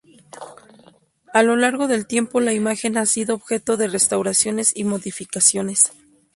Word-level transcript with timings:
A 1.31 1.43
lo 1.43 1.55
largo 1.55 1.85
del 1.87 2.07
tiempo 2.07 2.41
la 2.41 2.53
imagen 2.53 2.97
ha 2.97 3.05
sido 3.05 3.35
objeto 3.35 3.77
de 3.77 3.85
restauraciones 3.87 4.71
y 4.75 4.83
modificaciones. 4.83 5.91